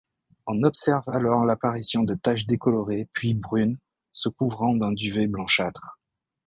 On 0.47 0.63
observe 0.63 1.07
alors 1.09 1.45
l'apparition 1.45 2.01
de 2.01 2.15
taches 2.15 2.47
décolorées 2.47 3.07
puis 3.13 3.35
brunes, 3.35 3.77
se 4.11 4.29
couvrant 4.29 4.73
d'un 4.73 4.93
duvet 4.93 5.27
blanchâtre. 5.27 5.99